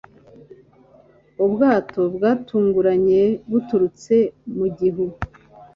Ubwato 1.45 2.01
bwatunguranye 2.15 3.21
buturutse 3.49 4.15
mu 4.57 4.65
gihu. 4.77 5.05